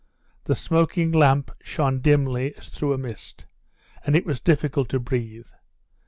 The 0.45 0.55
smoking 0.55 1.11
lamp 1.11 1.51
shone 1.61 1.99
dimly 2.01 2.55
as 2.57 2.69
through 2.69 2.93
a 2.93 2.97
mist, 2.97 3.45
and 4.03 4.15
it 4.15 4.25
was 4.25 4.39
difficult 4.39 4.89
to 4.89 4.99
breathe. 4.99 5.49